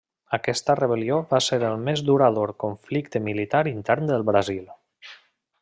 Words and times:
Aquesta 0.35 0.75
rebel·lió 0.79 1.19
va 1.33 1.41
ser 1.49 1.59
el 1.67 1.77
més 1.89 2.03
durador 2.09 2.55
conflicte 2.65 3.23
militar 3.29 3.63
intern 3.77 4.11
del 4.15 4.29
Brasil. 4.35 4.69